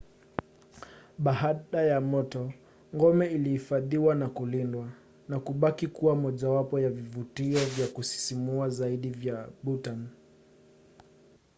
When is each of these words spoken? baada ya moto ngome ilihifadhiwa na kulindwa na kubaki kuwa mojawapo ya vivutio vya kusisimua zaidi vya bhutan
baada 1.17 1.81
ya 1.81 2.01
moto 2.01 2.53
ngome 2.95 3.27
ilihifadhiwa 3.27 4.15
na 4.15 4.29
kulindwa 4.29 4.89
na 5.29 5.39
kubaki 5.39 5.87
kuwa 5.87 6.15
mojawapo 6.15 6.79
ya 6.79 6.89
vivutio 6.89 7.65
vya 7.65 7.87
kusisimua 7.87 8.69
zaidi 8.69 9.09
vya 9.09 9.49
bhutan 9.63 10.07